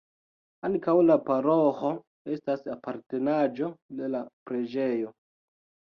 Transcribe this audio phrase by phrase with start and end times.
[0.67, 1.91] Ankaŭ la paroĥo
[2.37, 5.17] estas apartenaĵo de la preĝejo.